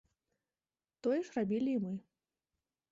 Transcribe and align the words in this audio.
Тое 1.07 1.21
ж 1.29 1.39
рабілі 1.39 1.71
і 1.77 1.81
мы. 1.87 1.95